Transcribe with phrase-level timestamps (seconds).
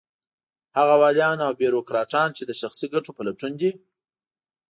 [0.77, 3.71] هغه واليان او بېروکراټان چې د شخصي ګټو په لټون دي.